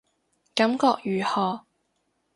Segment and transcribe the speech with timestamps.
[0.55, 1.67] 感覺如何